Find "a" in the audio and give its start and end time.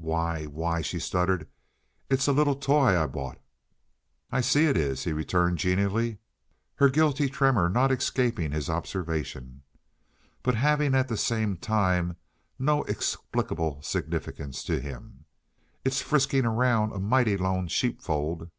2.26-2.32, 16.92-16.98